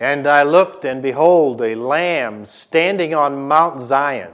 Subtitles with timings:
[0.00, 4.32] And I looked, and behold, a lamb standing on Mount Zion,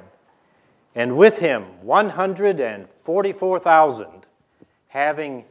[0.95, 4.27] and with him 144,000,
[4.89, 5.45] having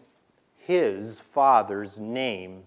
[0.57, 2.63] his father's name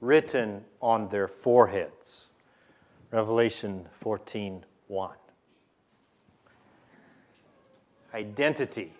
[0.00, 2.26] written on their foreheads.
[3.10, 5.10] Revelation 14 1.
[8.14, 8.92] Identity.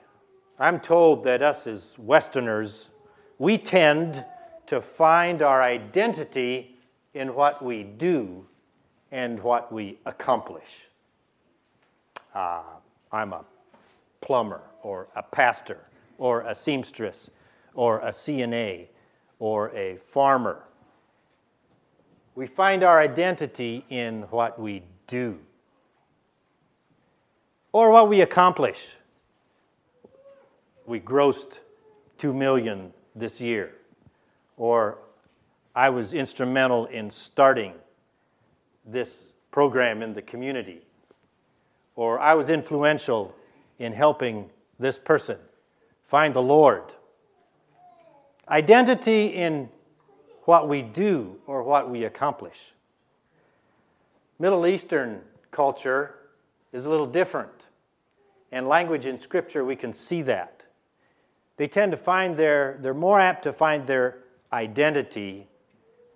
[0.58, 2.88] I'm told that us as Westerners,
[3.38, 4.24] we tend
[4.66, 6.77] to find our identity
[7.18, 8.46] in what we do
[9.10, 10.86] and what we accomplish.
[12.32, 12.62] Uh,
[13.10, 13.44] I'm a
[14.20, 15.78] plumber or a pastor
[16.16, 17.28] or a seamstress
[17.74, 18.86] or a CNA
[19.40, 20.62] or a farmer.
[22.36, 25.40] We find our identity in what we do
[27.72, 28.78] or what we accomplish.
[30.86, 31.58] We grossed
[32.18, 33.72] 2 million this year
[34.56, 34.98] or
[35.78, 37.72] I was instrumental in starting
[38.84, 40.80] this program in the community,
[41.94, 43.32] or I was influential
[43.78, 45.36] in helping this person
[46.08, 46.82] find the Lord.
[48.48, 49.68] Identity in
[50.46, 52.58] what we do or what we accomplish.
[54.40, 55.20] Middle Eastern
[55.52, 56.16] culture
[56.72, 57.68] is a little different.
[58.50, 60.64] And language in Scripture, we can see that.
[61.56, 64.18] They tend to find their, they're more apt to find their
[64.52, 65.47] identity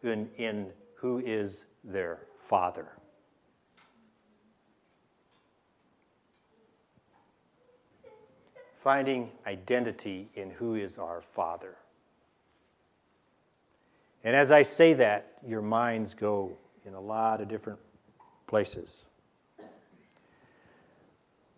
[0.05, 2.89] in, in who is their father.
[8.83, 11.77] Finding identity in who is our father.
[14.25, 16.53] And as I say that, your minds go
[16.84, 17.78] in a lot of different
[18.47, 19.05] places.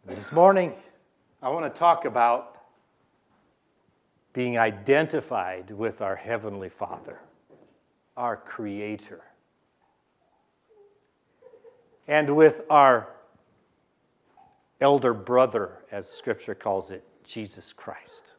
[0.07, 0.75] This morning,
[1.43, 2.59] I want to talk about
[4.35, 7.21] being identified with our Heavenly Father
[8.17, 9.23] our Creator.
[12.07, 13.09] And with our
[14.81, 18.35] elder brother, as Scripture calls it, Jesus Christ.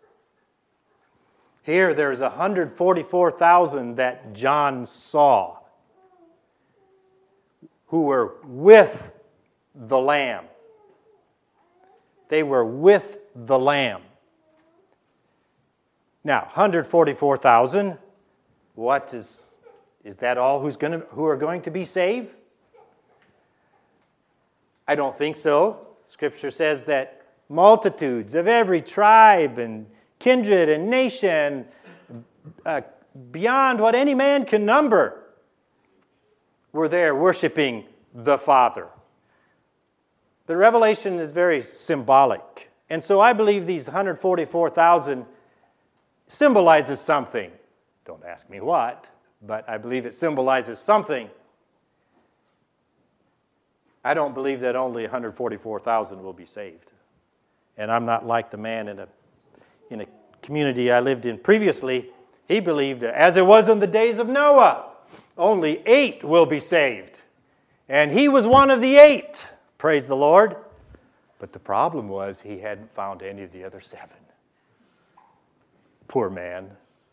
[1.63, 5.57] Here, there's 144,000 that John saw
[7.87, 9.11] who were with
[9.73, 10.45] the Lamb.
[12.29, 14.01] They were with the Lamb.
[16.23, 17.97] Now, 144,000,
[18.75, 19.44] what is
[20.05, 22.29] is that all who's gonna, who are going to be saved?
[24.87, 25.87] I don't think so.
[26.07, 29.87] Scripture says that multitudes of every tribe and
[30.19, 31.65] kindred and nation,
[32.65, 32.81] uh,
[33.31, 35.23] beyond what any man can number,
[36.71, 38.87] were there worshiping the Father.
[40.45, 42.69] The revelation is very symbolic.
[42.91, 45.25] And so I believe these 144,000
[46.27, 47.49] symbolizes something.
[48.05, 49.09] Don't ask me what
[49.45, 51.29] but I believe it symbolizes something.
[54.03, 56.91] I don't believe that only 144,000 will be saved.
[57.77, 59.07] And I'm not like the man in a,
[59.89, 60.05] in a
[60.41, 62.11] community I lived in previously.
[62.47, 64.91] He believed, as it was in the days of Noah,
[65.37, 67.19] only eight will be saved.
[67.89, 69.43] And he was one of the eight.
[69.77, 70.55] Praise the Lord.
[71.39, 74.09] But the problem was he hadn't found any of the other seven.
[76.07, 76.69] Poor man.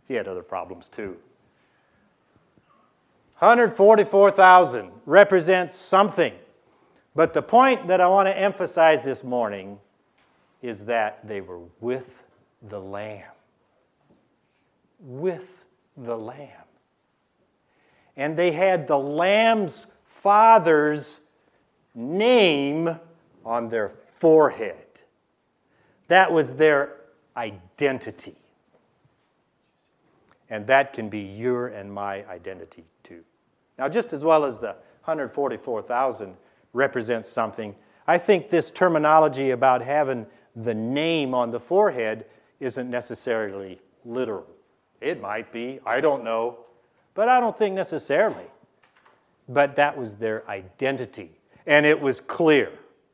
[0.06, 1.16] He had other problems too.
[3.42, 6.32] 144,000 represents something.
[7.16, 9.80] But the point that I want to emphasize this morning
[10.62, 12.06] is that they were with
[12.68, 13.24] the Lamb.
[15.00, 15.48] With
[15.96, 16.48] the Lamb.
[18.16, 19.86] And they had the Lamb's
[20.22, 21.16] father's
[21.96, 22.96] name
[23.44, 24.86] on their forehead.
[26.06, 26.94] That was their
[27.36, 28.36] identity.
[30.48, 33.24] And that can be your and my identity too.
[33.78, 36.36] Now, just as well as the 144,000
[36.72, 37.74] represents something,
[38.06, 42.26] I think this terminology about having the name on the forehead
[42.60, 44.46] isn't necessarily literal.
[45.00, 46.58] It might be, I don't know,
[47.14, 48.44] but I don't think necessarily.
[49.48, 51.30] But that was their identity.
[51.66, 52.72] And it was clear,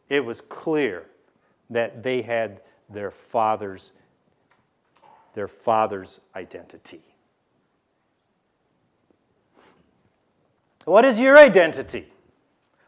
[0.09, 1.07] it was clear
[1.71, 3.93] that they had their father's
[5.35, 7.08] their father's identity.
[10.89, 12.07] What is your identity?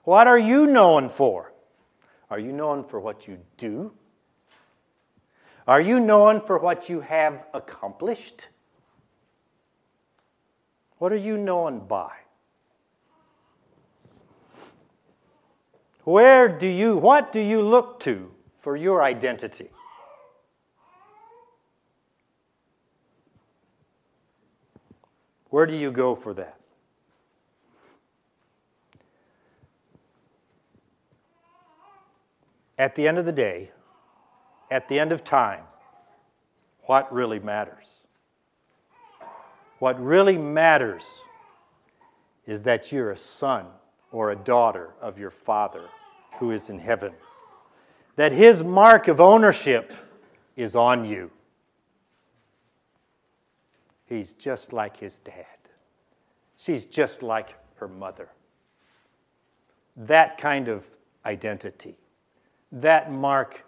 [0.05, 1.53] What are you known for?
[2.31, 3.93] Are you known for what you do?
[5.69, 8.49] Are you known for what you have accomplished?
[10.97, 12.11] What are you known by?
[16.05, 18.31] Where do you, what do you look to
[18.61, 19.69] for your identity?
[25.51, 26.60] Where do you go for that?
[32.81, 33.71] At the end of the day,
[34.71, 35.65] at the end of time,
[36.85, 38.07] what really matters.
[39.81, 41.05] What really matters
[42.47, 43.67] is that you're a son
[44.13, 45.91] or a daughter of your Father
[46.39, 47.13] who is in heaven.
[48.17, 49.93] That his mark of ownership
[50.57, 51.31] is on you.
[54.07, 55.45] He's just like his dad.
[56.57, 58.31] She's just like her mother.
[59.99, 60.83] That kind of
[61.27, 62.00] identity,
[62.73, 63.65] that mark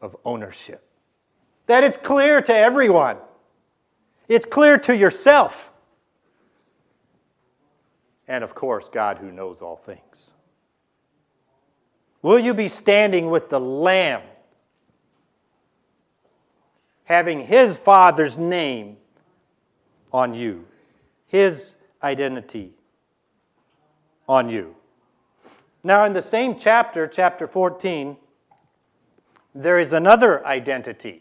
[0.00, 0.82] of ownership.
[1.66, 3.18] That it's clear to everyone,
[4.28, 5.70] it's clear to yourself.
[8.26, 10.34] And of course, God who knows all things.
[12.20, 14.22] Will you be standing with the Lamb,
[17.04, 18.96] having His Father's name
[20.12, 20.66] on you,
[21.26, 22.72] His identity
[24.28, 24.74] on you?
[25.82, 28.16] Now, in the same chapter, chapter 14,
[29.58, 31.20] there is another identity.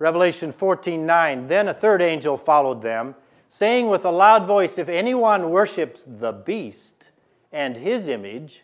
[0.00, 1.46] Revelation 14 9.
[1.46, 3.14] Then a third angel followed them,
[3.48, 7.10] saying with a loud voice, If anyone worships the beast
[7.52, 8.62] and his image,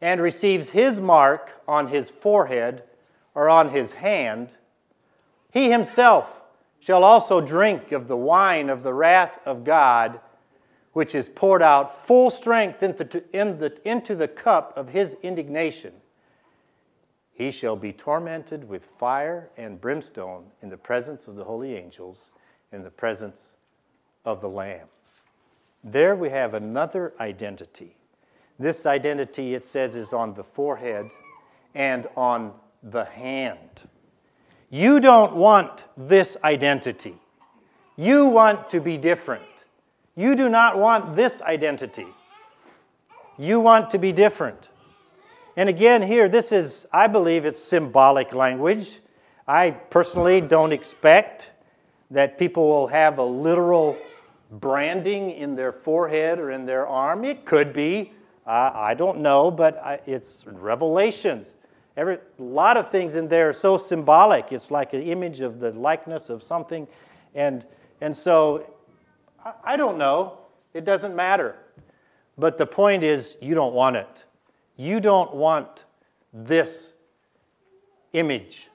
[0.00, 2.84] and receives his mark on his forehead
[3.34, 4.50] or on his hand,
[5.52, 6.26] he himself
[6.78, 10.20] shall also drink of the wine of the wrath of God,
[10.92, 13.22] which is poured out full strength into,
[13.84, 15.92] into the cup of his indignation.
[17.40, 22.30] He shall be tormented with fire and brimstone in the presence of the holy angels,
[22.72, 23.54] in the presence
[24.24, 24.88] of the Lamb.
[25.82, 27.96] There we have another identity
[28.60, 31.10] this identity, it says, is on the forehead
[31.74, 32.52] and on
[32.82, 33.88] the hand.
[34.68, 37.16] You don't want this identity.
[37.96, 39.42] You want to be different.
[40.14, 42.06] You do not want this identity.
[43.38, 44.68] You want to be different.
[45.56, 48.98] And again, here, this is, I believe it's symbolic language.
[49.46, 51.48] I personally don't expect
[52.10, 53.96] that people will have a literal
[54.50, 57.24] branding in their forehead or in their arm.
[57.24, 58.12] It could be.
[58.46, 61.48] I, I don't know, but I, it's revelations.
[61.96, 64.52] Every, a lot of things in there are so symbolic.
[64.52, 66.86] It's like an image of the likeness of something.
[67.34, 67.64] And,
[68.00, 68.66] and so
[69.44, 70.38] I, I don't know.
[70.74, 71.56] It doesn't matter.
[72.38, 74.24] But the point is, you don't want it.
[74.80, 75.84] You don't want
[76.32, 76.88] this
[78.14, 78.68] image.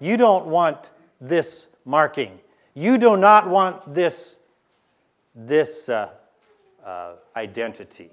[0.00, 0.90] You don't want
[1.20, 2.40] this marking.
[2.74, 4.34] You do not want this,
[5.36, 6.08] this uh,
[6.84, 8.10] uh, identity.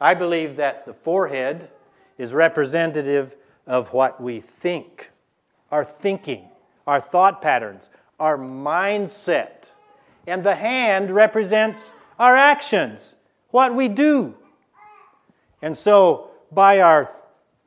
[0.00, 1.68] I believe that the forehead
[2.16, 3.34] is representative
[3.66, 5.10] of what we think,
[5.70, 6.48] our thinking,
[6.86, 9.72] our thought patterns, our mindset.
[10.26, 13.14] And the hand represents our actions,
[13.50, 14.36] what we do.
[15.66, 17.10] And so, by our,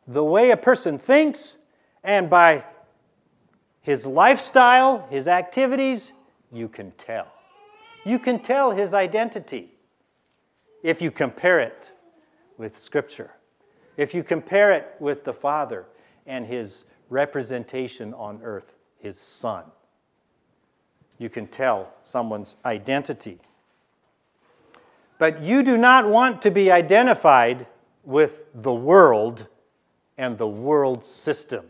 [0.08, 1.56] the way a person thinks
[2.02, 2.64] and by
[3.82, 6.14] his lifestyle, his activities,
[6.50, 7.28] you can tell.
[8.06, 9.74] You can tell his identity
[10.82, 11.92] if you compare it
[12.58, 13.32] with Scripture.
[13.98, 15.86] If you compare it with the Father
[16.26, 19.66] and his representation on earth, his Son,
[21.18, 23.40] you can tell someone's identity.
[25.18, 27.68] But you do not want to be identified
[28.10, 29.46] with the world
[30.18, 31.64] and the world system.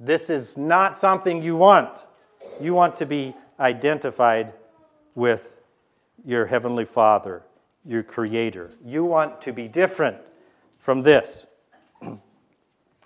[0.00, 2.06] This is not something you want.
[2.62, 4.54] You want to be identified
[5.14, 5.52] with
[6.24, 7.42] your Heavenly Father
[7.84, 8.70] your Creator.
[8.82, 10.16] You want to be different
[10.78, 11.46] from this.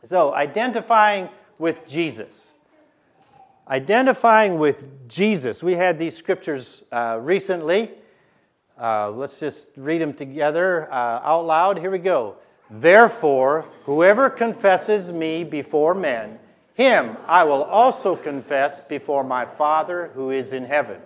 [0.05, 1.29] so, identifying
[1.59, 2.51] with Jesus.
[3.69, 5.61] Identifying with Jesus.
[5.61, 7.91] We had these scriptures uh, recently.
[8.81, 11.79] Uh, let's just read them together uh, out loud.
[11.79, 12.37] Here we go.
[12.71, 16.39] Therefore, whoever confesses me before men,
[16.75, 20.99] him I will also confess before my Father who is in heaven.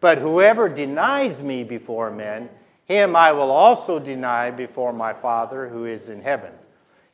[0.00, 2.48] But whoever denies me before men,
[2.86, 6.52] him I will also deny before my Father who is in heaven.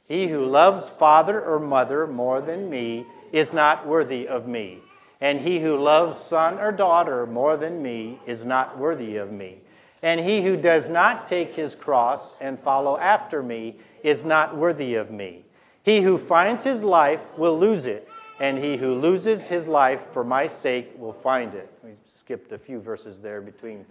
[0.06, 4.78] He who loves father or mother more than me is not worthy of me.
[5.20, 9.58] And he who loves son or daughter more than me is not worthy of me.
[10.02, 14.94] And he who does not take his cross and follow after me is not worthy
[14.94, 15.44] of me.
[15.82, 20.22] He who finds his life will lose it, and he who loses his life for
[20.22, 21.72] my sake will find it.
[21.82, 23.84] We skipped a few verses there between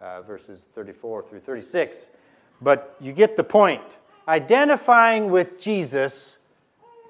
[0.00, 2.08] uh, verses 34 through 36.
[2.60, 3.96] But you get the point.
[4.26, 6.36] Identifying with Jesus,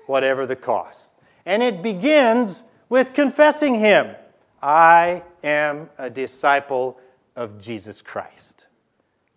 [0.07, 1.11] whatever the cost.
[1.45, 4.14] And it begins with confessing Him
[4.62, 6.99] I am a disciple
[7.38, 8.66] of Jesus Christ.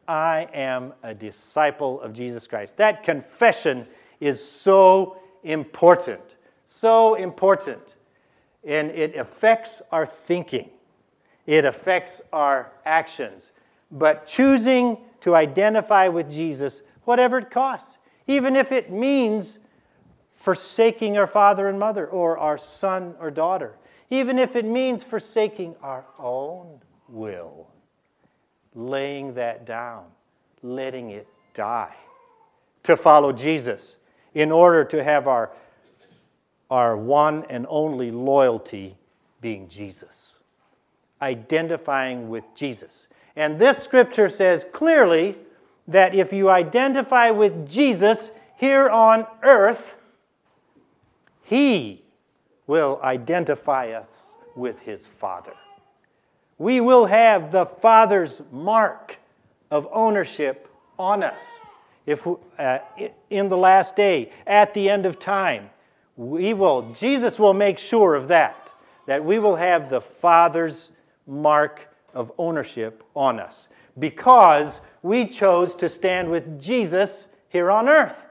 [0.08, 2.75] I am a disciple of Jesus Christ.
[2.77, 3.86] That confession
[4.20, 6.22] is so important,
[6.65, 7.96] so important.
[8.63, 10.72] And it affects our thinking,
[11.46, 13.51] it affects our actions.
[13.91, 19.60] But choosing to identify with Jesus, whatever it costs, even if it means
[20.34, 23.75] forsaking our father and mother or our son or daughter,
[24.10, 27.71] even if it means forsaking our own will,
[28.75, 30.06] laying that down,
[30.62, 31.96] letting it die
[32.84, 33.98] to follow Jesus
[34.34, 35.51] in order to have our,
[36.70, 38.98] our one and only loyalty
[39.42, 40.36] being Jesus,
[41.22, 43.08] identifying with Jesus.
[43.36, 45.38] And this scripture says clearly
[45.88, 49.96] that if you identify with Jesus here on earth,
[51.44, 52.04] he
[52.68, 54.12] will identify us
[54.56, 55.54] with his Father.
[56.62, 59.18] We will have the Father's mark
[59.72, 61.41] of ownership on us.
[62.06, 62.27] If
[62.60, 62.77] uh,
[63.32, 65.72] in the last day, at the end of time,
[66.15, 68.70] we will Jesus will make sure of that
[69.08, 70.91] that we will have the Father's
[71.25, 78.24] mark of ownership on us because we chose to stand with Jesus here on earth.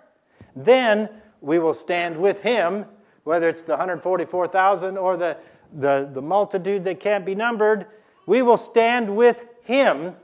[0.55, 1.09] Then
[1.41, 2.85] we will stand with him,
[3.25, 5.37] whether it's the 144,000 or the,
[5.77, 7.87] the, the multitude that can't be numbered,
[8.31, 10.15] we will stand with him,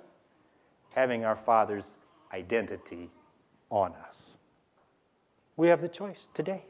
[0.94, 1.92] having our Father's
[2.32, 3.10] identity
[3.68, 4.36] on us.
[5.56, 6.62] We have the choice today.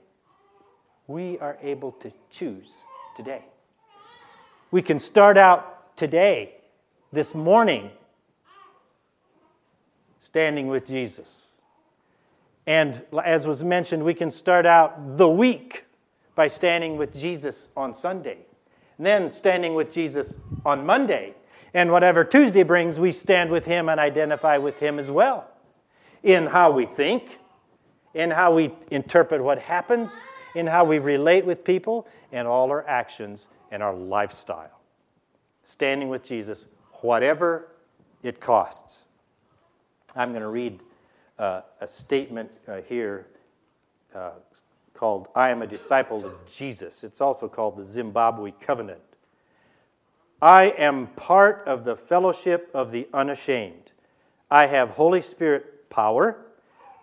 [1.07, 2.71] We are able to choose
[3.15, 3.45] today.
[4.71, 6.55] We can start out today,
[7.13, 7.91] this morning,
[10.21, 11.49] standing with Jesus.
[12.67, 15.85] And as was mentioned, we can start out the week
[16.35, 18.39] by standing with Jesus on Sunday,
[18.99, 21.35] and then standing with Jesus on Monday.
[21.75, 25.47] And whatever Tuesday brings, we stand with Him and identify with Him as well
[26.23, 27.39] in how we think,
[28.15, 30.13] in how we interpret what happens,
[30.55, 34.81] in how we relate with people, and all our actions and our lifestyle.
[35.65, 36.65] Standing with Jesus,
[37.03, 37.69] whatever
[38.23, 39.05] it costs.
[40.15, 40.81] I'm going to read
[41.39, 43.27] uh, a statement uh, here
[44.15, 44.31] uh,
[44.97, 47.05] called I am a disciple of Jesus.
[47.05, 49.01] It's also called the Zimbabwe Covenant.
[50.41, 53.93] I am part of the fellowship of the unashamed.
[54.51, 56.39] I have Holy Spirit power.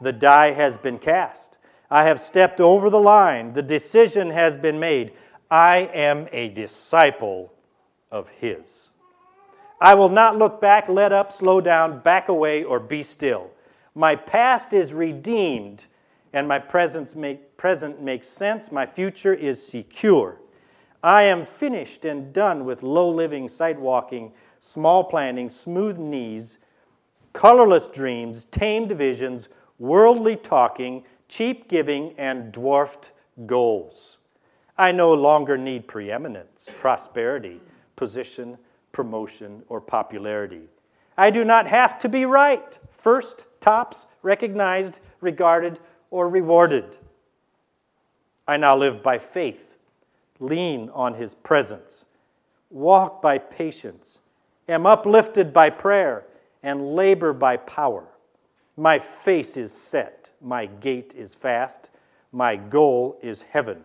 [0.02, 1.58] The die has been cast.
[1.90, 3.54] I have stepped over the line.
[3.54, 5.14] The decision has been made.
[5.50, 7.54] I am a disciple
[8.12, 8.90] of His.
[9.80, 13.52] I will not look back, let up, slow down, back away, or be still.
[13.96, 15.84] My past is redeemed,
[16.32, 18.74] and my presence make, present makes sense.
[18.74, 20.36] My future is secure.
[21.02, 26.58] I am finished and done with low living, sight walking, small planning, smooth knees,
[27.32, 29.48] colorless dreams, tamed visions,
[29.80, 33.12] worldly talking, cheap giving, and dwarfed
[33.46, 34.18] goals.
[34.78, 37.62] I no longer need preeminence, prosperity,
[37.96, 38.58] position,
[38.92, 40.64] promotion, or popularity.
[41.18, 45.80] I do not have to be right, first, tops, recognized, regarded,
[46.12, 46.98] or rewarded.
[48.48, 49.78] I now live by faith,
[50.40, 52.06] lean on His presence,
[52.70, 54.20] walk by patience,
[54.68, 56.26] am uplifted by prayer,
[56.62, 58.06] and labor by power.
[58.76, 61.90] My face is set, my gait is fast,
[62.32, 63.84] my goal is heaven.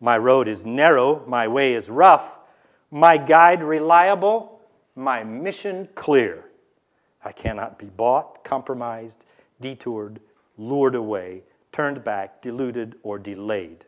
[0.00, 2.38] My road is narrow, my way is rough,
[2.90, 4.60] my guide reliable,
[4.96, 6.44] my mission clear.
[7.24, 9.24] I cannot be bought, compromised,
[9.60, 10.20] detoured,
[10.56, 11.42] lured away,
[11.72, 13.84] turned back, deluded, or delayed.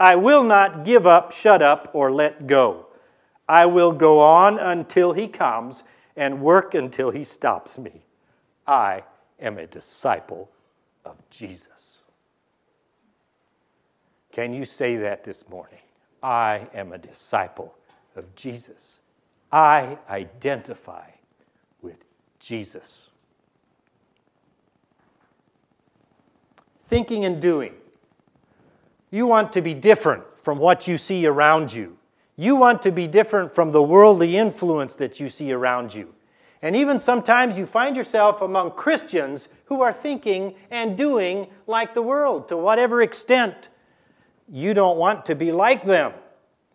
[0.00, 2.86] I will not give up, shut up, or let go.
[3.48, 5.82] I will go on until he comes
[6.16, 8.02] and work until he stops me.
[8.66, 9.04] I
[9.40, 10.50] am a disciple
[11.04, 11.98] of Jesus.
[14.32, 15.78] Can you say that this morning?
[16.22, 17.74] I am a disciple
[18.16, 19.00] of Jesus.
[19.50, 21.10] I identify
[21.82, 22.04] with
[22.38, 23.10] Jesus.
[26.92, 27.72] Thinking and doing.
[29.10, 31.96] You want to be different from what you see around you.
[32.36, 36.12] You want to be different from the worldly influence that you see around you.
[36.60, 42.02] And even sometimes you find yourself among Christians who are thinking and doing like the
[42.02, 43.70] world to whatever extent
[44.46, 46.12] you don't want to be like them.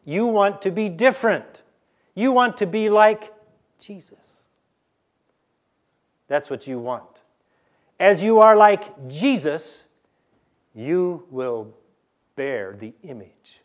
[0.03, 1.61] You want to be different.
[2.15, 3.31] You want to be like
[3.79, 4.25] Jesus.
[6.27, 7.21] That's what you want.
[7.99, 9.83] As you are like Jesus,
[10.77, 11.73] you will
[12.35, 13.61] bear the image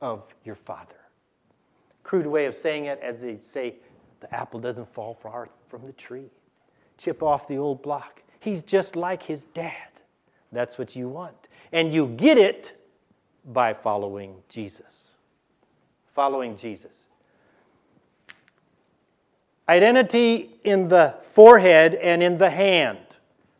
[0.00, 0.94] of your Father.
[2.04, 3.74] Crude way of saying it, as they say,
[4.20, 6.30] the apple doesn't fall far from the tree.
[6.98, 8.22] chip off the old block.
[8.38, 9.88] He's just like his dad.
[10.52, 11.48] That's what you want.
[11.72, 12.78] And you get it
[13.44, 15.14] by following Jesus.
[16.14, 16.92] Following Jesus.
[19.68, 22.98] Identity in the forehead and in the hand,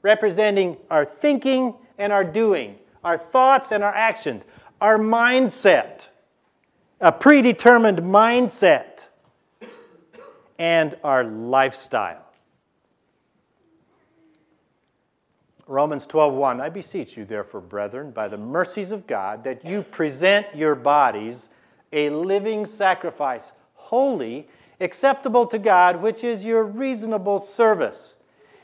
[0.02, 4.42] representing our thinking and our doing, our thoughts and our actions,
[4.80, 6.06] our mindset,
[7.00, 9.06] a predetermined mindset,
[10.58, 12.24] and our lifestyle.
[15.66, 20.54] Romans 12:1 I beseech you therefore brethren by the mercies of God that you present
[20.54, 21.48] your bodies
[21.92, 24.48] a living sacrifice holy
[24.80, 28.16] acceptable to God which is your reasonable service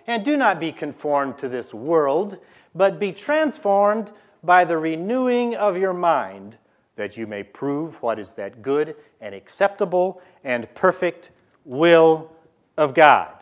[0.06, 2.38] and do not be conformed to this world
[2.74, 6.56] but be transformed by the renewing of your mind
[6.96, 11.30] that you may prove what is that good and acceptable and perfect
[11.64, 12.30] will
[12.76, 13.38] of God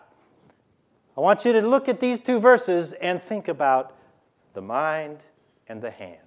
[1.16, 3.96] I want you to look at these two verses and think about
[4.52, 5.24] the mind
[5.66, 6.18] and the hand,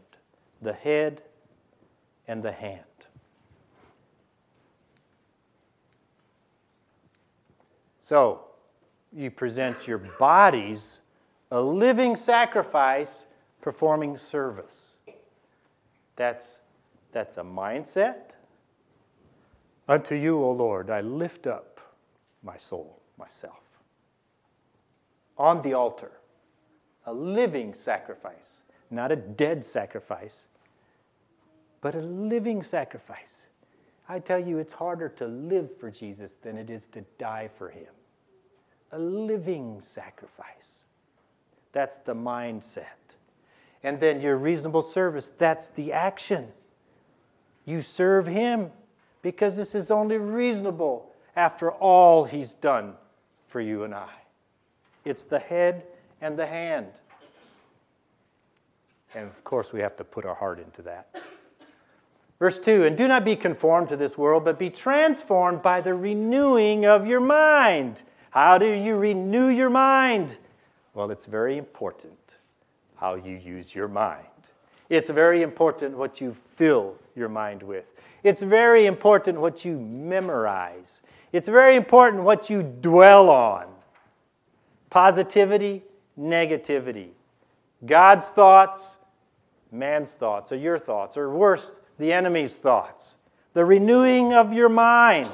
[0.64, 1.22] the head
[2.28, 2.82] and the hand.
[8.02, 8.46] So,
[9.16, 10.98] you present your bodies
[11.52, 13.26] a living sacrifice
[13.62, 14.96] performing service.
[16.16, 16.58] That's,
[17.12, 18.32] that's a mindset.
[19.88, 21.80] Unto you, O Lord, I lift up
[22.44, 23.60] my soul, myself
[25.40, 26.12] on the altar,
[27.06, 28.58] a living sacrifice,
[28.92, 30.46] not a dead sacrifice,
[31.82, 33.48] but a living sacrifice.
[34.10, 37.70] I tell you, it's harder to live for Jesus than it is to die for
[37.70, 37.94] him.
[38.92, 40.84] A living sacrifice.
[41.72, 43.09] That's the mindset.
[43.84, 46.48] And then your reasonable service, that's the action.
[47.66, 48.72] You serve him
[49.22, 52.94] because this is only reasonable after all he's done
[53.48, 54.10] for you and I.
[55.06, 55.84] It's the head
[56.22, 56.88] and the hand.
[59.16, 61.16] And of course, we have to put our heart into that.
[62.38, 65.94] Verse 2 And do not be conformed to this world, but be transformed by the
[65.94, 68.02] renewing of your mind.
[68.32, 70.38] How do you renew your mind?
[70.94, 72.19] Well, it's very important
[73.00, 74.26] how you use your mind.
[74.90, 77.86] It's very important what you fill your mind with.
[78.24, 81.02] It's very important what you memorize.
[81.32, 83.68] It's very important what you dwell on.
[84.90, 85.84] Positivity,
[86.20, 87.10] negativity.
[87.86, 88.98] God's thoughts,
[89.72, 93.16] man's thoughts, or your thoughts, or worse, the enemy's thoughts.
[93.54, 95.30] The renewing of your mind.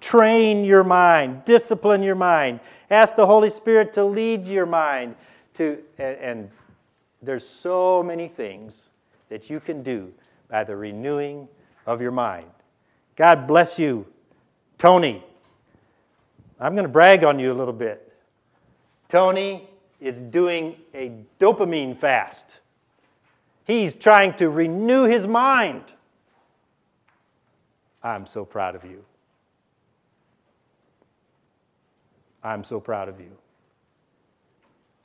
[0.00, 2.60] Train your mind, discipline your mind.
[2.90, 5.14] Ask the Holy Spirit to lead your mind
[5.54, 6.50] to and, and
[7.22, 8.90] there's so many things
[9.28, 10.12] that you can do
[10.48, 11.48] by the renewing
[11.86, 12.50] of your mind.
[13.16, 14.06] God bless you,
[14.78, 15.24] Tony.
[16.60, 18.12] I'm going to brag on you a little bit.
[19.08, 19.68] Tony
[20.00, 22.58] is doing a dopamine fast.
[23.64, 25.82] He's trying to renew his mind.
[28.02, 29.04] I'm so proud of you.
[32.44, 33.32] I'm so proud of you.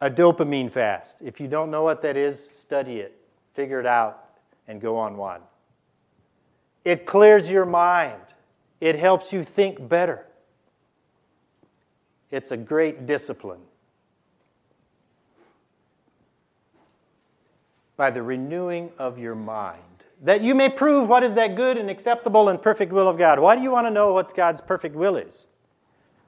[0.02, 1.18] A dopamine fast.
[1.24, 3.20] If you don't know what that is, study it,
[3.54, 4.26] figure it out,
[4.68, 5.42] and go on one.
[6.84, 8.22] It clears your mind,
[8.80, 10.26] it helps you think better.
[12.32, 13.62] It's a great discipline.
[18.02, 19.78] by the renewing of your mind,
[20.24, 23.38] that you may prove what is that good and acceptable and perfect will of God.
[23.38, 25.46] Why do you want to know what God's perfect will is?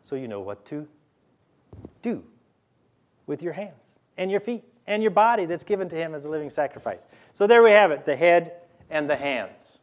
[0.04, 0.88] So you know what to
[2.04, 2.24] do
[3.28, 3.74] with your hands
[4.18, 7.00] and your feet and your body that's given to Him as a living sacrifice.
[7.34, 8.54] So there we have it the head
[8.90, 9.80] and the hands.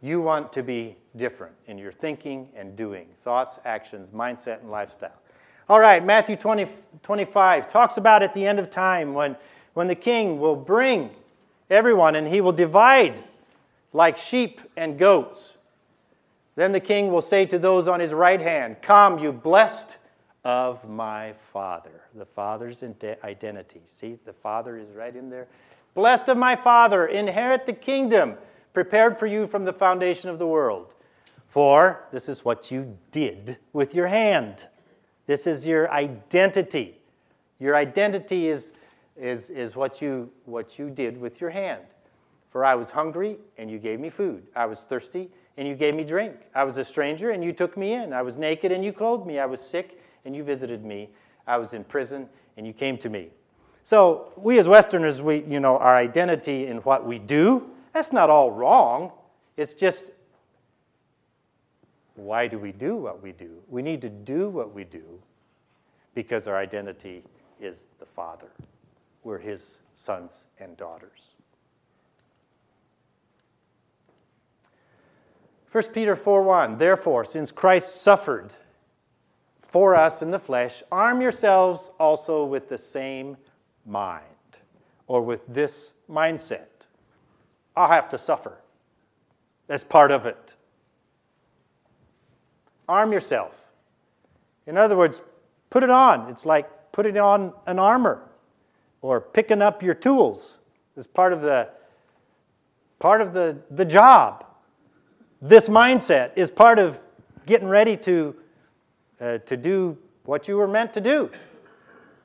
[0.00, 5.20] You want to be different in your thinking and doing, thoughts, actions, mindset, and lifestyle.
[5.68, 6.68] All right, Matthew 20,
[7.02, 9.36] 25 talks about at the end of time when
[9.78, 11.08] when the king will bring
[11.70, 13.22] everyone and he will divide
[13.92, 15.52] like sheep and goats.
[16.56, 19.97] Then the king will say to those on his right hand, Come, you blessed
[20.48, 22.00] of my Father.
[22.14, 22.82] The Father's
[23.22, 23.82] identity.
[23.86, 25.46] See, the Father is right in there.
[25.94, 28.34] Blessed of my Father, inherit the kingdom
[28.72, 30.86] prepared for you from the foundation of the world.
[31.50, 34.64] For this is what you did with your hand.
[35.26, 36.96] This is your identity.
[37.58, 38.70] Your identity is
[39.20, 41.82] is, is what, you, what you did with your hand.
[42.50, 44.44] For I was hungry, and you gave me food.
[44.56, 46.36] I was thirsty, and you gave me drink.
[46.54, 48.12] I was a stranger, and you took me in.
[48.12, 49.38] I was naked, and you clothed me.
[49.40, 51.08] I was sick, and you visited me.
[51.46, 53.28] I was in prison, and you came to me.
[53.84, 58.28] So we as Westerners, we, you know, our identity in what we do, that's not
[58.28, 59.12] all wrong.
[59.56, 60.10] It's just
[62.14, 63.62] why do we do what we do?
[63.68, 65.20] We need to do what we do
[66.14, 67.22] because our identity
[67.60, 68.48] is the Father.
[69.22, 71.30] We're His sons and daughters.
[75.70, 78.52] 1 Peter 4 1 Therefore, since Christ suffered
[79.68, 83.36] for us in the flesh, arm yourselves also with the same
[83.86, 84.24] mind,
[85.06, 86.66] or with this mindset.
[87.76, 88.58] I'll have to suffer.
[89.66, 90.54] That's part of it.
[92.88, 93.52] Arm yourself.
[94.66, 95.20] In other words,
[95.70, 96.30] put it on.
[96.30, 98.22] It's like putting on an armor
[99.02, 100.54] or picking up your tools.
[100.96, 101.68] It's part of the
[102.98, 104.44] part of the, the job
[105.40, 107.00] this mindset is part of
[107.46, 108.34] getting ready to,
[109.20, 111.30] uh, to do what you were meant to do.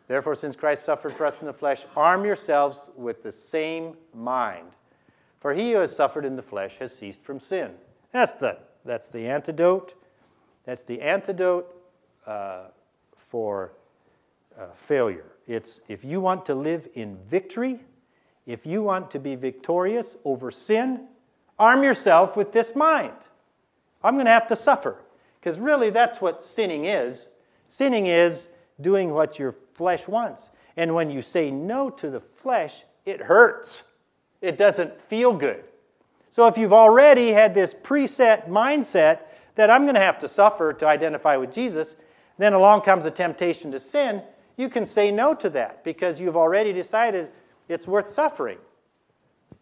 [0.08, 4.67] Therefore, since Christ suffered for us in the flesh, arm yourselves with the same mind.
[5.39, 7.71] For he who has suffered in the flesh has ceased from sin.
[8.12, 9.93] That's the, that's the antidote.
[10.65, 11.73] That's the antidote
[12.27, 12.65] uh,
[13.17, 13.71] for
[14.60, 15.25] uh, failure.
[15.47, 17.79] It's if you want to live in victory,
[18.45, 21.08] if you want to be victorious over sin,
[21.60, 23.13] Arm yourself with this mind.
[24.03, 24.97] I'm going to have to suffer.
[25.43, 27.27] Because really, that's what sinning is.
[27.67, 28.47] Sinning is
[28.79, 30.49] doing what your flesh wants.
[30.77, 32.73] And when you say no to the flesh,
[33.06, 33.84] it hurts.
[34.41, 35.65] It doesn't feel good.
[36.32, 39.19] So if you've already had this preset mindset
[39.56, 41.97] that I'm going to have to suffer to identify with Jesus,
[42.38, 44.21] then along comes a temptation to sin,
[44.56, 47.27] you can say no to that because you've already decided
[47.67, 48.60] it's worth suffering.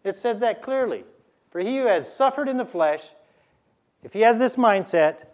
[0.03, 1.05] It says that clearly.
[1.49, 3.01] For he who has suffered in the flesh,
[4.03, 5.25] if he has this mindset,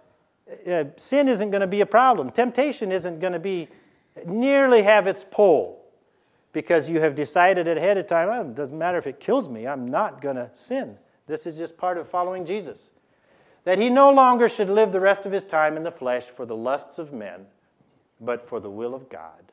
[0.69, 2.31] uh, sin isn't going to be a problem.
[2.31, 3.67] Temptation isn't going to be
[4.25, 5.79] nearly have its pull
[6.53, 9.87] because you have decided ahead of time, it doesn't matter if it kills me, I'm
[9.87, 10.97] not going to sin.
[11.27, 12.89] This is just part of following Jesus.
[13.63, 16.45] That he no longer should live the rest of his time in the flesh for
[16.45, 17.45] the lusts of men,
[18.19, 19.51] but for the will of God.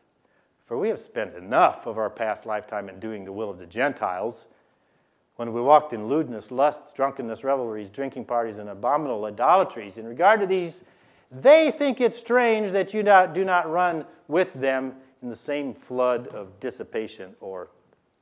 [0.67, 3.67] For we have spent enough of our past lifetime in doing the will of the
[3.67, 4.47] Gentiles
[5.37, 9.97] when we walked in lewdness, lusts, drunkenness, revelries, drinking parties, and abominable idolatries.
[9.97, 10.83] In regard to these,
[11.31, 15.75] they think it strange that you not, do not run with them in the same
[15.75, 17.69] flood of dissipation or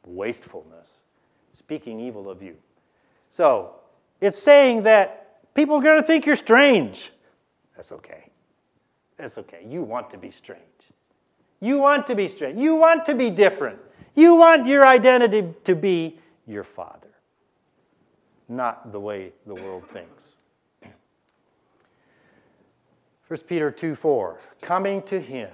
[0.07, 0.89] wastefulness,
[1.53, 2.57] speaking evil of you.
[3.31, 3.75] So,
[4.21, 7.11] it's saying that people are going to think you're strange.
[7.77, 8.31] That's okay.
[9.19, 9.67] That's okay.
[9.69, 10.63] You want to be strange.
[11.61, 12.59] You want to be strange.
[12.59, 13.79] You want to be different.
[14.15, 17.11] You want your identity to be your Father,
[18.49, 20.31] not the way the world thinks.
[23.29, 25.49] 1 Peter 2 4, coming to him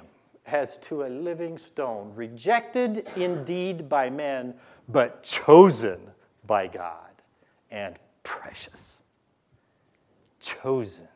[0.47, 4.55] as to a living stone, rejected indeed by men,
[4.89, 6.01] but chosen
[6.47, 7.09] by God
[7.71, 8.99] and precious.
[10.41, 11.09] Chosen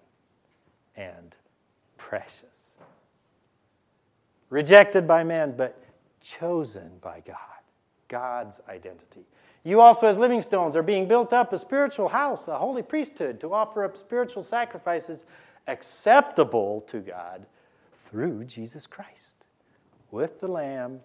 [0.97, 1.35] and
[1.97, 2.75] precious.
[4.51, 5.83] Rejected by men, but
[6.21, 7.37] chosen by God.
[8.09, 9.25] God's identity.
[9.65, 13.41] You also, as living stones, are being built up a spiritual house, a holy priesthood,
[13.41, 15.25] to offer up spiritual sacrifices
[15.69, 17.47] acceptable to God
[18.11, 19.35] through Jesus Christ,
[20.11, 21.01] with the Lamb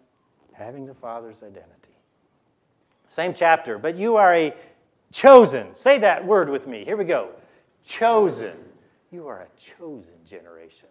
[0.53, 1.93] having the Father's identity.
[3.11, 4.53] Same chapter, but you are a
[5.11, 5.75] chosen.
[5.75, 6.83] Say that word with me.
[6.83, 7.29] Here we go.
[7.85, 8.55] Chosen.
[9.11, 10.89] You are a chosen generation,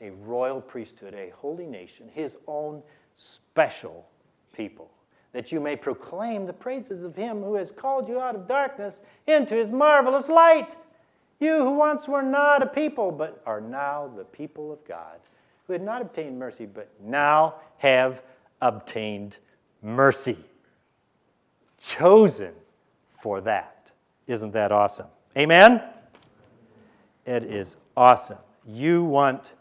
[0.00, 2.82] a royal priesthood, a holy nation, his own
[3.14, 4.08] special
[4.54, 4.90] people
[5.38, 9.02] that you may proclaim the praises of him who has called you out of darkness
[9.28, 10.74] into his marvelous light.
[11.38, 15.20] You who once were not a people, but are now the people of God,
[15.64, 18.20] who had not obtained mercy, but now have
[18.60, 19.36] obtained
[19.80, 20.36] mercy.
[21.80, 22.52] Chosen
[23.22, 23.92] for that.
[24.26, 25.06] Isn't that awesome?
[25.36, 25.80] Amen?
[27.26, 28.38] It is awesome.
[28.66, 29.52] You want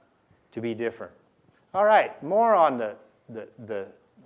[0.53, 1.13] to be different.
[1.75, 2.95] All right, more on the,
[3.29, 3.85] the, the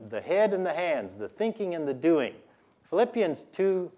[0.10, 2.34] the head and the hands, the thinking and the doing.
[2.90, 3.92] Philippians 2,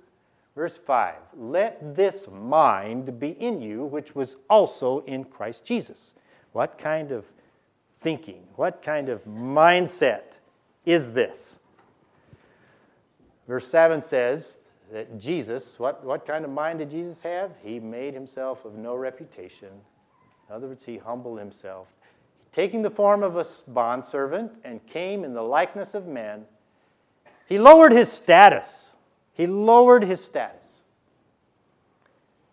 [0.55, 6.13] verse 5 Let this mind be in you, which was also in Christ Jesus.
[6.51, 7.25] What kind of
[8.01, 10.37] thinking, what kind of mindset
[10.85, 11.55] is this?
[13.47, 14.57] Verse 7 says
[14.91, 17.51] that Jesus, what, what kind of mind did Jesus have?
[17.63, 19.69] He made himself of no reputation.
[20.47, 21.87] In other words, he humbled himself
[22.53, 26.45] taking the form of a bondservant, and came in the likeness of men,
[27.47, 28.89] he lowered his status.
[29.33, 30.59] He lowered his status.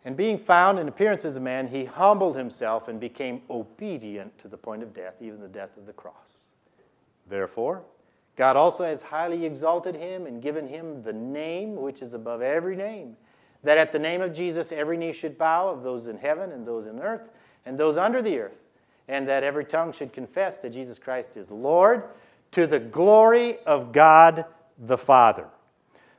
[0.04, 4.48] And being found in appearance as a man, he humbled himself and became obedient to
[4.48, 6.14] the point of death, even the death of the cross.
[7.28, 7.82] Therefore,
[8.36, 12.74] God also has highly exalted him and given him the name which is above every
[12.74, 13.14] name,
[13.62, 16.66] that at the name of Jesus every knee should bow, of those in heaven and
[16.66, 17.28] those in earth
[17.66, 18.56] and those under the earth
[19.10, 22.04] and that every tongue should confess that Jesus Christ is Lord
[22.52, 24.44] to the glory of God
[24.78, 25.48] the Father.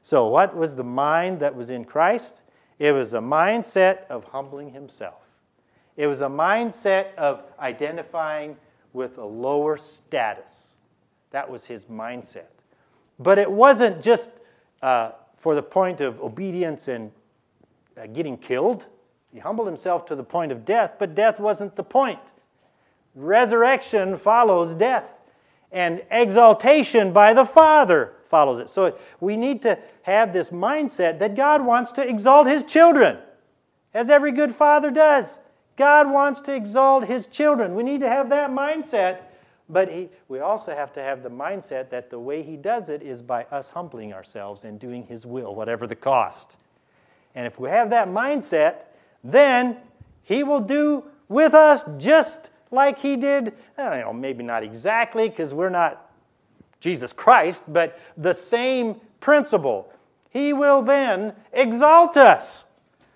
[0.03, 2.41] So, what was the mind that was in Christ?
[2.79, 5.21] It was a mindset of humbling himself.
[5.95, 8.57] It was a mindset of identifying
[8.91, 10.71] with a lower status.
[11.29, 12.49] That was his mindset.
[13.19, 14.31] But it wasn't just
[14.81, 17.11] uh, for the point of obedience and
[17.95, 18.85] uh, getting killed.
[19.31, 22.19] He humbled himself to the point of death, but death wasn't the point.
[23.15, 25.05] Resurrection follows death,
[25.71, 28.69] and exaltation by the Father follows it.
[28.69, 33.17] So we need to have this mindset that God wants to exalt his children,
[33.93, 35.37] as every good father does.
[35.75, 37.75] God wants to exalt his children.
[37.75, 39.21] We need to have that mindset,
[39.67, 43.01] but he, we also have to have the mindset that the way he does it
[43.01, 46.55] is by us humbling ourselves and doing his will, whatever the cost.
[47.35, 48.75] And if we have that mindset,
[49.23, 49.77] then
[50.23, 55.29] he will do with us just like he did, I don't know, maybe not exactly
[55.29, 56.09] because we're not
[56.79, 59.91] Jesus Christ, but the same principle.
[60.29, 62.63] He will then exalt us.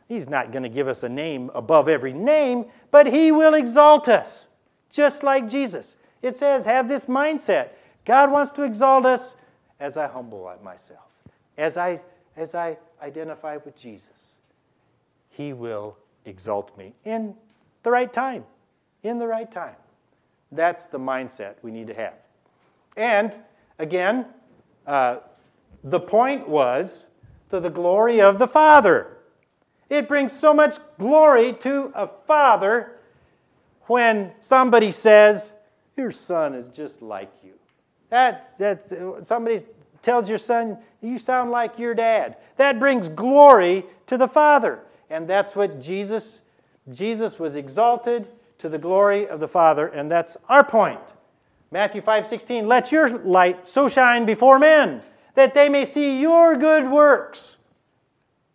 [0.08, 4.08] He's not going to give us a name above every name, but He will exalt
[4.08, 4.48] us,
[4.92, 5.96] just like Jesus.
[6.22, 7.70] It says, have this mindset.
[8.06, 9.36] God wants to exalt us
[9.80, 11.06] as I humble myself,
[11.58, 12.02] as I,
[12.38, 14.36] as I identify with Jesus.
[15.30, 17.34] He will exalt me in
[17.84, 18.46] the right time.
[19.06, 19.76] In the right time.
[20.52, 22.14] That's the mindset we need to have.
[22.98, 23.34] And
[23.78, 24.26] Again,
[24.88, 25.18] uh,
[25.84, 27.08] the point was
[27.50, 29.18] to the glory of the Father.
[29.90, 32.94] It brings so much glory to a father
[33.84, 35.52] when somebody says,
[35.96, 37.52] Your son is just like you.
[38.10, 38.88] That, that,
[39.24, 39.62] somebody
[40.02, 42.38] tells your son, You sound like your dad.
[42.56, 44.80] That brings glory to the Father.
[45.10, 46.42] And that's what Jesus,
[46.92, 48.28] Jesus was exalted
[48.66, 51.00] to the glory of the Father, and that's our point.
[51.70, 55.04] Matthew 5:16, "Let your light so shine before men
[55.36, 57.58] that they may see your good works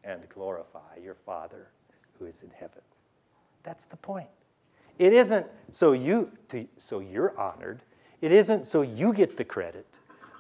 [0.03, 1.69] and glorify your Father
[2.19, 2.83] who is in heaven."
[3.63, 4.31] That's the point.
[4.99, 7.81] It isn't so you to, so you're honored.
[8.21, 9.87] It isn't so you get the credit,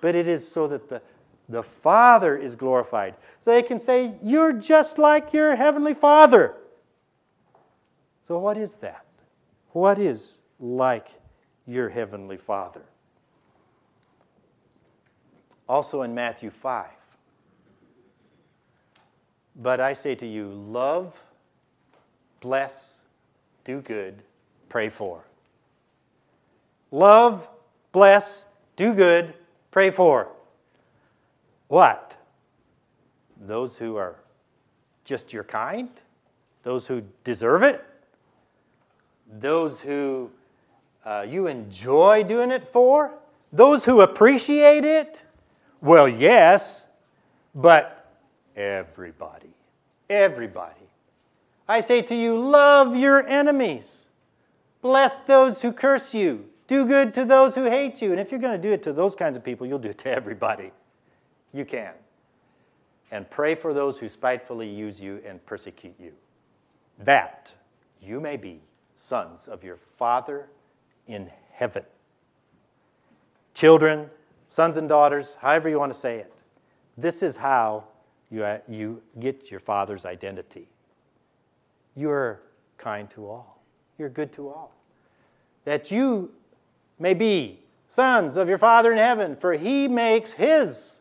[0.00, 1.00] but it is so that the
[1.48, 3.14] the Father is glorified.
[3.38, 6.56] So they can say, You're just like your Heavenly Father.
[8.26, 9.04] So, what is that?
[9.72, 11.08] What is like
[11.66, 12.82] your heavenly Father.
[15.68, 16.86] Also in Matthew 5.
[19.56, 21.14] But I say to you, love,
[22.40, 23.00] bless,
[23.64, 24.22] do good,
[24.68, 25.22] pray for.
[26.90, 27.48] Love,
[27.92, 28.44] bless,
[28.76, 29.34] do good,
[29.70, 30.28] pray for.
[31.68, 32.16] What?
[33.40, 34.16] Those who are
[35.04, 35.90] just your kind?
[36.64, 37.84] Those who deserve it?
[39.38, 40.30] Those who
[41.04, 43.12] uh, you enjoy doing it for?
[43.52, 45.22] Those who appreciate it?
[45.80, 46.84] Well, yes,
[47.54, 48.10] but
[48.56, 49.54] everybody.
[50.08, 50.74] Everybody.
[51.68, 54.06] I say to you, love your enemies.
[54.82, 56.46] Bless those who curse you.
[56.66, 58.12] Do good to those who hate you.
[58.12, 59.98] And if you're going to do it to those kinds of people, you'll do it
[59.98, 60.72] to everybody.
[61.52, 61.92] You can.
[63.10, 66.12] And pray for those who spitefully use you and persecute you.
[67.00, 67.52] That
[68.00, 68.60] you may be
[69.00, 70.46] sons of your Father
[71.06, 71.82] in heaven.
[73.54, 74.10] Children,
[74.48, 76.32] sons and daughters, however you want to say it,
[76.98, 77.84] this is how
[78.30, 80.68] you, uh, you get your father's identity.
[81.96, 82.40] You're
[82.78, 83.62] kind to all,
[83.98, 84.72] you're good to all.
[85.64, 86.30] That you
[86.98, 91.00] may be sons of your Father in heaven, for he makes his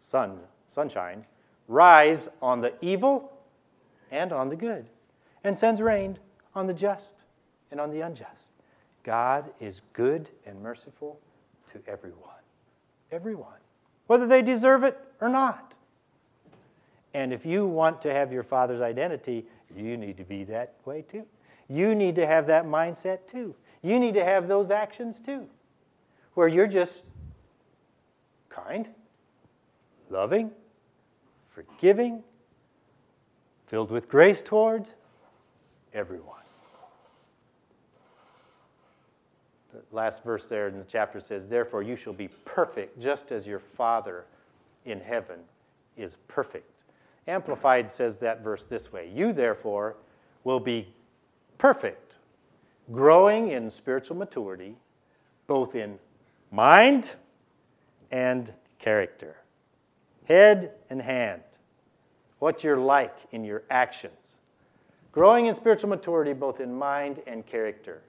[0.00, 0.38] sun,
[0.74, 1.24] sunshine
[1.68, 3.32] rise on the evil
[4.10, 4.86] and on the good,
[5.44, 6.18] and sends rain
[6.54, 7.14] on the just
[7.70, 8.50] and on the unjust.
[9.02, 11.18] God is good and merciful
[11.72, 12.30] to everyone.
[13.10, 13.58] Everyone.
[14.06, 15.74] Whether they deserve it or not.
[17.14, 19.44] And if you want to have your father's identity,
[19.76, 21.24] you need to be that way too.
[21.68, 23.54] You need to have that mindset too.
[23.82, 25.46] You need to have those actions too,
[26.34, 27.02] where you're just
[28.48, 28.88] kind,
[30.10, 30.50] loving,
[31.54, 32.22] forgiving,
[33.66, 34.86] filled with grace toward
[35.92, 36.36] everyone.
[39.72, 43.46] The last verse there in the chapter says, Therefore you shall be perfect, just as
[43.46, 44.24] your Father
[44.84, 45.40] in heaven
[45.96, 46.70] is perfect.
[47.28, 49.96] Amplified says that verse this way You, therefore,
[50.44, 50.88] will be
[51.58, 52.16] perfect,
[52.90, 54.74] growing in spiritual maturity,
[55.46, 55.98] both in
[56.50, 57.10] mind
[58.10, 59.36] and character,
[60.24, 61.42] head and hand,
[62.40, 64.14] what you're like in your actions.
[65.12, 68.02] Growing in spiritual maturity, both in mind and character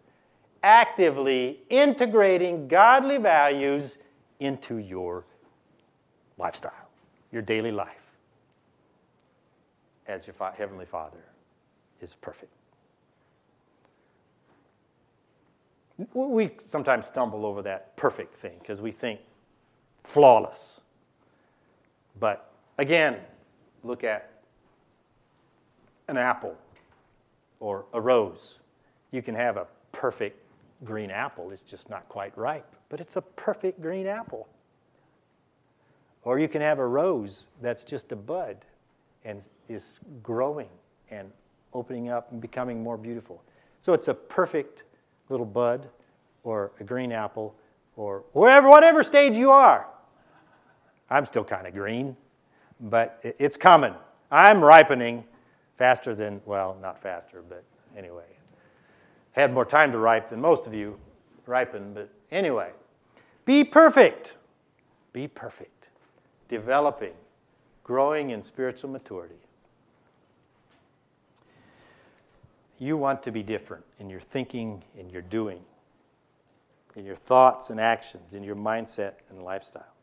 [0.63, 3.97] actively integrating godly values
[4.39, 5.25] into your
[6.37, 6.89] lifestyle,
[7.31, 7.89] your daily life,
[10.07, 11.23] as your Heavenly Father
[12.01, 12.51] is perfect.
[16.13, 19.19] We sometimes stumble over that perfect thing because we think
[20.03, 20.81] flawless.
[22.19, 23.17] But again,
[23.83, 24.31] look at
[26.07, 26.57] an apple
[27.59, 28.59] or a rose.
[29.11, 30.42] You can have a perfect
[30.83, 34.47] green apple, it's just not quite ripe, but it's a perfect green apple.
[36.23, 38.57] Or you can have a rose that's just a bud
[39.25, 40.69] and is growing
[41.09, 41.31] and
[41.73, 43.41] opening up and becoming more beautiful.
[43.81, 44.83] So it's a perfect
[45.29, 45.89] little bud
[46.43, 47.55] or a green apple
[47.95, 49.87] or whatever, whatever stage you are.
[51.09, 52.15] I'm still kind of green,
[52.79, 53.93] but it's coming.
[54.31, 55.25] I'm ripening
[55.77, 57.63] faster than, well, not faster, but
[57.97, 58.32] anyway.
[59.33, 60.97] Had more time to ripe than most of you
[61.45, 62.71] ripen, but anyway.
[63.45, 64.35] Be perfect.
[65.11, 65.89] Be perfect.
[66.47, 67.13] Developing,
[67.83, 69.35] growing in spiritual maturity.
[72.79, 75.61] You want to be different in your thinking, in your doing,
[76.95, 79.93] in your thoughts and actions, in your mindset and lifestyle.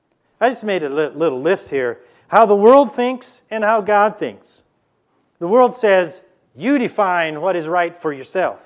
[0.41, 4.63] I just made a little list here how the world thinks and how God thinks.
[5.41, 6.21] The world says,
[6.55, 8.63] you define what is right for yourself.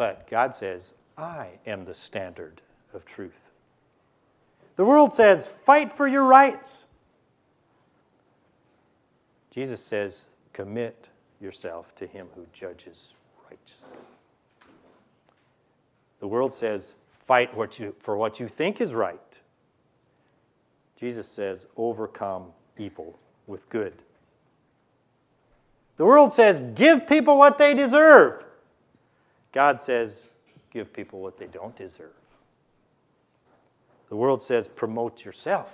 [0.00, 2.62] But God says, I am the standard
[2.94, 3.38] of truth.
[4.76, 6.86] The world says, fight for your rights.
[9.50, 10.22] Jesus says,
[10.54, 11.08] commit
[11.38, 13.10] yourself to him who judges
[13.44, 13.98] righteously.
[16.20, 16.94] The world says,
[17.26, 19.38] fight what you, for what you think is right.
[20.98, 22.46] Jesus says, overcome
[22.78, 23.92] evil with good.
[25.98, 28.46] The world says, give people what they deserve.
[29.52, 30.26] God says,
[30.72, 32.12] give people what they don't deserve.
[34.08, 35.68] The world says, promote yourself.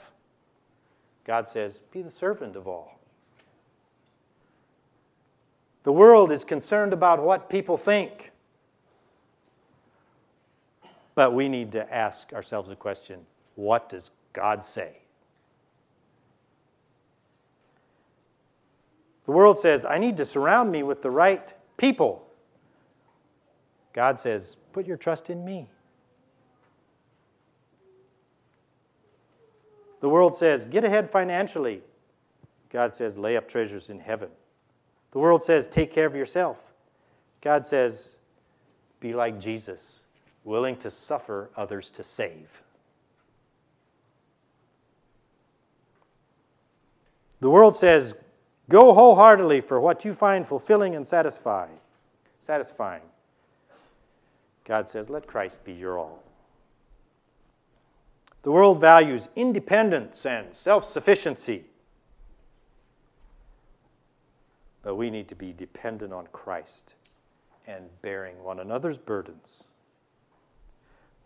[1.24, 2.98] God says, be the servant of all.
[5.84, 8.32] The world is concerned about what people think.
[11.14, 13.20] But we need to ask ourselves a question
[13.54, 14.98] what does God say?
[19.24, 22.25] The world says, I need to surround me with the right people.
[23.96, 25.66] God says, put your trust in me.
[30.00, 31.80] The world says, get ahead financially.
[32.70, 34.28] God says, lay up treasures in heaven.
[35.12, 36.74] The world says, take care of yourself.
[37.40, 38.16] God says,
[39.00, 40.00] be like Jesus,
[40.44, 42.50] willing to suffer others to save.
[47.40, 48.14] The world says,
[48.68, 51.78] go wholeheartedly for what you find fulfilling and satisfying.
[52.38, 53.02] Satisfying.
[54.66, 56.22] God says, let Christ be your all.
[58.42, 61.64] The world values independence and self sufficiency.
[64.82, 66.94] But we need to be dependent on Christ
[67.66, 69.64] and bearing one another's burdens.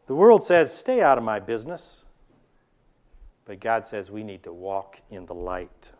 [0.06, 2.04] The world says, stay out of my business.
[3.44, 5.90] But God says we need to walk in the light.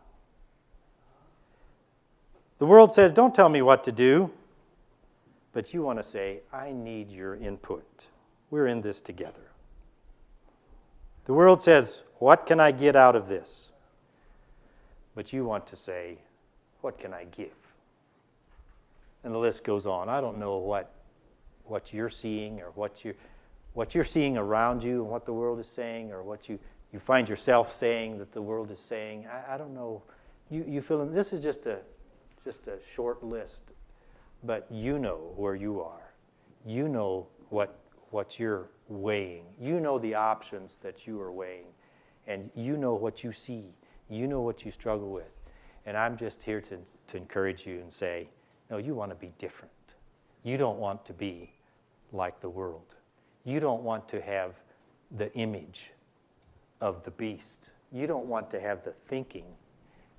[2.58, 4.30] The world says, don't tell me what to do.
[5.52, 8.06] But you want to say, I need your input.
[8.50, 9.50] We're in this together.
[11.26, 13.70] The world says, What can I get out of this?
[15.14, 16.18] But you want to say,
[16.80, 17.48] what can I give?
[19.24, 20.08] And the list goes on.
[20.08, 20.92] I don't know what,
[21.64, 23.16] what you're seeing or what, you're,
[23.74, 26.58] what you're seeing around you and what the world is saying or what you,
[26.92, 29.26] you find yourself saying that the world is saying.
[29.26, 30.02] I, I don't know.
[30.48, 31.78] You, you feel in this is just a,
[32.44, 33.62] just a short list,
[34.44, 36.12] but you know where you are.
[36.64, 37.78] You know what,
[38.10, 39.44] what you're weighing.
[39.60, 41.66] You know the options that you are weighing.
[42.26, 43.74] And you know what you see.
[44.08, 45.30] You know what you struggle with.
[45.86, 46.78] And I'm just here to,
[47.08, 48.28] to encourage you and say,
[48.70, 49.72] no, you want to be different.
[50.42, 51.52] You don't want to be
[52.12, 52.94] like the world.
[53.44, 54.54] You don't want to have
[55.16, 55.90] the image
[56.80, 57.70] of the beast.
[57.92, 59.46] You don't want to have the thinking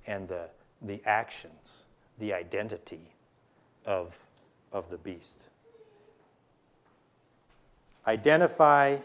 [0.06, 0.48] and the,
[0.82, 1.84] the actions,
[2.18, 3.14] the identity
[3.86, 4.12] of,
[4.72, 5.46] of the beast.
[8.06, 8.98] Identify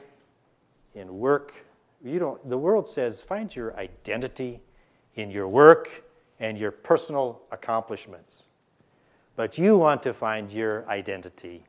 [0.95, 1.53] in work.
[2.03, 4.59] You don't, the world says find your identity
[5.15, 6.03] in your work
[6.39, 8.43] and your personal accomplishments.
[9.35, 11.63] But you want to find your identity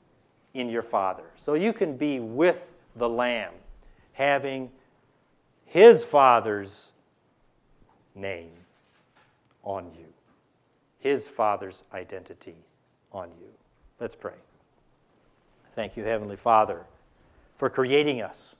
[0.55, 1.25] in your Father.
[1.37, 2.57] So you can be with
[2.97, 3.53] the Lamb,
[4.13, 4.71] having
[5.67, 6.87] his Father's
[8.15, 8.53] name
[9.63, 10.07] on you,
[10.99, 12.57] his Father's identity
[13.13, 13.49] on you.
[14.01, 14.35] Let's pray.
[15.75, 16.85] Thank you, Heavenly Father,
[17.57, 18.57] for creating us.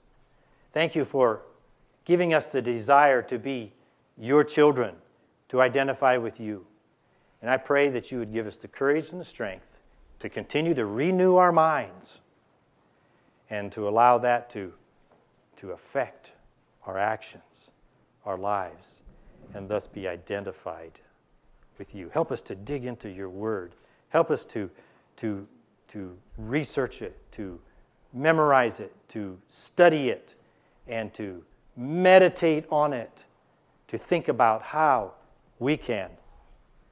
[0.73, 1.43] Thank you for
[2.05, 3.73] giving us the desire to be
[4.17, 4.95] your children,
[5.49, 6.67] to identify with you.
[7.41, 9.67] And I pray that you would give us the courage and the strength
[10.21, 12.19] to continue to renew our minds
[13.51, 14.73] and to allow that to,
[15.57, 16.33] to affect
[16.87, 17.71] our actions,
[18.25, 19.03] our lives,
[19.55, 20.93] and thus be identified
[21.79, 22.11] with you.
[22.13, 23.73] Help us to dig into your word.
[24.11, 24.71] Help us to,
[25.17, 25.47] to,
[25.89, 27.61] to research it, to
[28.13, 30.35] memorize it, to study it,
[30.87, 31.45] and to
[31.77, 33.25] meditate on it,
[33.89, 35.13] to think about how
[35.59, 36.11] we can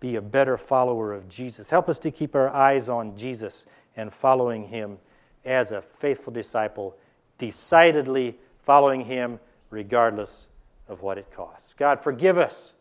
[0.00, 1.70] be a better follower of Jesus.
[1.70, 3.64] Help us to keep our eyes on Jesus
[3.96, 4.98] and following him
[5.44, 6.96] as a faithful disciple,
[7.38, 9.38] decidedly following him
[9.70, 10.46] regardless
[10.88, 11.74] of what it costs.
[11.78, 12.72] God, forgive us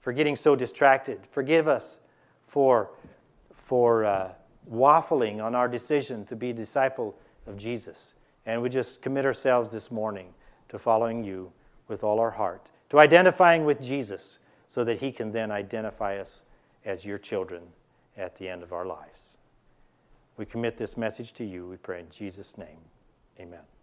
[0.00, 1.20] for getting so distracted.
[1.30, 1.98] Forgive us
[2.46, 2.90] for,
[3.64, 4.32] for uh,
[4.70, 8.14] waffling on our decision to be a disciple of Jesus.
[8.46, 10.28] And we just commit ourselves this morning
[10.68, 11.50] to following you
[11.88, 14.38] with all our heart, to identifying with Jesus
[14.68, 16.42] so that he can then identify us
[16.84, 17.62] as your children
[18.16, 19.38] at the end of our lives.
[20.36, 21.66] We commit this message to you.
[21.66, 22.78] We pray in Jesus' name.
[23.40, 23.73] Amen.